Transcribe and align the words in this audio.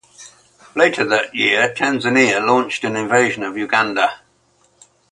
Later 0.73 1.05
that 1.05 1.35
year 1.35 1.71
Tanzania 1.77 2.43
launched 2.43 2.83
an 2.85 2.95
invasion 2.95 3.43
of 3.43 3.55
Uganda. 3.55 4.21